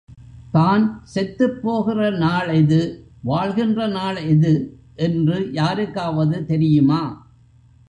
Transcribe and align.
தான் 0.51 1.01
செத்துப் 1.03 1.61
போகிற 1.61 2.09
நாள் 2.17 2.49
எது, 2.53 2.79
வாழ்கின்ற 3.23 3.87
நாள் 3.87 4.15
எது 4.25 4.53
என்று 4.95 5.37
யாருக்காவது 5.51 6.45
தெரியுமா? 6.45 7.01